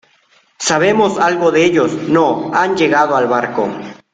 ¿sabemos 0.57 1.19
algo 1.19 1.51
de 1.51 1.63
ellos? 1.63 1.93
no, 1.93 2.49
han 2.55 2.75
llegado 2.75 3.15
al 3.15 3.27
barco 3.27 3.69